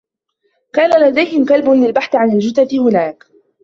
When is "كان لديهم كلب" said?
0.73-1.69